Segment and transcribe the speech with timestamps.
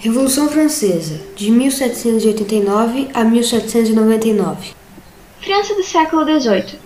[0.00, 4.72] Revolução Francesa, de 1789 a 1799.
[5.40, 6.78] França do século XVIII.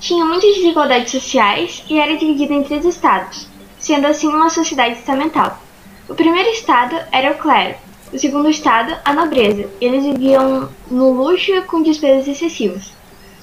[0.00, 3.46] Tinha muitas desigualdades sociais e era dividida em três estados,
[3.78, 5.62] sendo assim uma sociedade estamental.
[6.08, 7.76] O primeiro estado era o clero,
[8.12, 9.70] o segundo estado, a nobreza.
[9.80, 12.92] Eles viviam no luxo com despesas excessivas.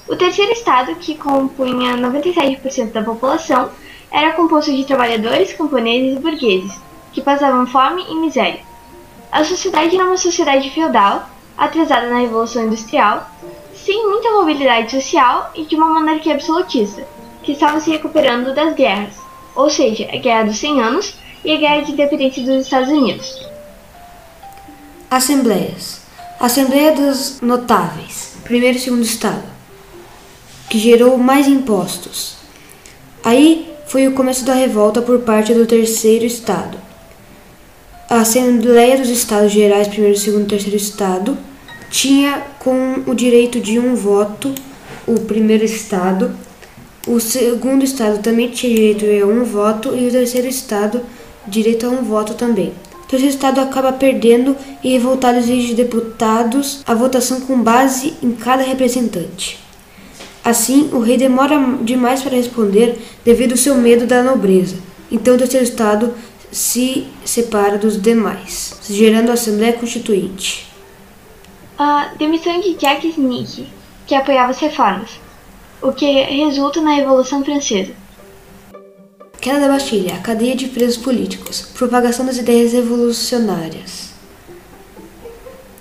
[0.06, 3.70] O terceiro estado, que compunha 97% da população,
[4.10, 6.78] era composto de trabalhadores, camponeses e burgueses,
[7.14, 8.68] que passavam fome e miséria.
[9.32, 13.30] A sociedade era uma sociedade feudal, atrasada na Revolução Industrial,
[13.74, 17.06] sem muita mobilidade social e de uma monarquia absolutista,
[17.42, 19.14] que estava se recuperando das guerras,
[19.54, 23.48] ou seja, a Guerra dos 100 Anos e a Guerra de Independência dos Estados Unidos.
[25.08, 26.00] Assembleias.
[26.40, 29.42] Assembleia dos Notáveis, primeiro e segundo estado,
[30.70, 32.36] que gerou mais impostos.
[33.22, 36.78] Aí foi o começo da revolta por parte do terceiro estado,
[38.10, 41.38] a Assembleia dos Estados Gerais, primeiro, segundo terceiro estado,
[41.90, 44.52] tinha com o direito de um voto
[45.06, 46.32] o primeiro estado,
[47.06, 51.02] o segundo estado também tinha direito a um voto e o terceiro estado
[51.46, 52.72] direito a um voto também.
[53.04, 58.64] O terceiro estado acaba perdendo e revoltado exige deputados a votação com base em cada
[58.64, 59.60] representante.
[60.44, 64.74] Assim, o rei demora demais para responder devido ao seu medo da nobreza.
[65.12, 66.12] Então, o terceiro estado
[66.52, 70.66] se separa dos demais, gerando a Assembleia Constituinte.
[71.78, 73.66] A demissão de Jacques Nick,
[74.06, 75.10] que apoiava as reformas,
[75.80, 77.92] o que resulta na Revolução Francesa.
[79.40, 84.10] Queda da Bastilha, a cadeia de presos políticos, propagação das ideias revolucionárias.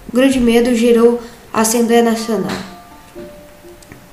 [0.08, 1.20] O grande medo gerou
[1.52, 2.58] a Assembleia Nacional,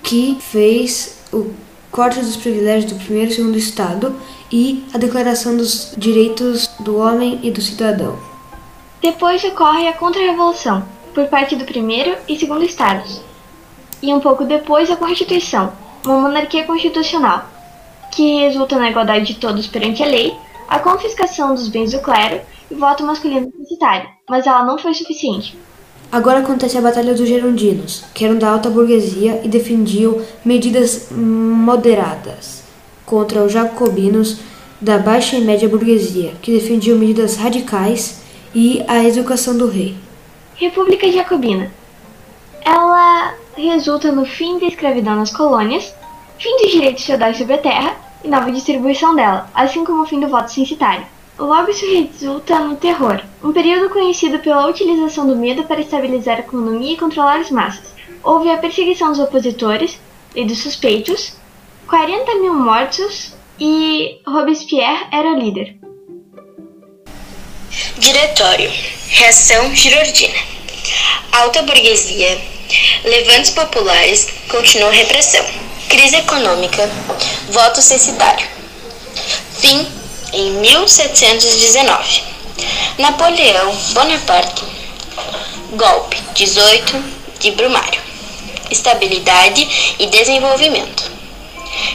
[0.03, 1.53] que fez o
[1.97, 4.15] corte dos privilégios do primeiro e segundo estado
[4.53, 8.19] e a Declaração dos Direitos do Homem e do Cidadão.
[9.01, 13.23] Depois ocorre a Contra-Revolução, por parte do primeiro e segundo estados.
[14.03, 15.73] E um pouco depois a Constituição,
[16.05, 17.47] uma monarquia constitucional,
[18.13, 20.37] que resulta na igualdade de todos perante a lei,
[20.69, 25.57] a confiscação dos bens do clero e voto masculino necessário, mas ela não foi suficiente.
[26.11, 32.63] Agora acontece a Batalha dos Gerondinos, que eram da alta burguesia e defendiam medidas moderadas
[33.05, 34.39] contra os jacobinos
[34.81, 38.21] da baixa e média burguesia, que defendiam medidas radicais
[38.55, 39.97] e a educação do rei.
[40.55, 41.71] República Jacobina.
[42.65, 45.93] Ela resulta no fim da escravidão nas colônias,
[46.39, 50.21] fim dos direitos feudais sobre a terra e nova distribuição dela, assim como o fim
[50.21, 51.07] do voto censitário.
[51.39, 56.41] Logo isso resulta no terror, um período conhecido pela utilização do medo para estabilizar a
[56.41, 57.93] economia e controlar as massas.
[58.23, 59.99] Houve a perseguição dos opositores
[60.35, 61.35] e dos suspeitos,
[61.89, 65.77] 40 mil mortos e Robespierre era o líder.
[67.99, 68.71] Diretório
[69.09, 70.39] Reação Girordina
[71.33, 72.41] Alta burguesia
[73.05, 75.45] Levantes populares Continuou repressão
[75.89, 76.89] Crise econômica
[77.51, 78.47] Voto censitário
[79.59, 79.96] Fim
[80.33, 82.23] em 1719.
[82.99, 84.65] Napoleão Bonaparte.
[85.73, 87.05] Golpe 18
[87.41, 88.01] de Brumário.
[88.71, 91.11] Estabilidade e desenvolvimento.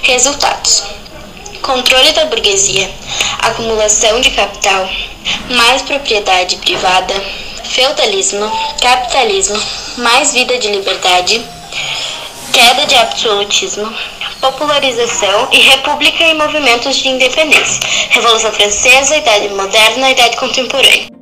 [0.04, 0.84] Resultados:
[1.62, 2.90] controle da burguesia,
[3.40, 4.90] acumulação de capital,
[5.50, 7.14] mais propriedade privada,
[7.64, 9.60] feudalismo, capitalismo,
[9.98, 11.42] mais vida de liberdade,
[12.54, 13.94] queda de absolutismo,
[14.42, 17.80] popularização e república e movimentos de independência,
[18.10, 21.21] Revolução Francesa, Idade Moderna Idade Contemporânea.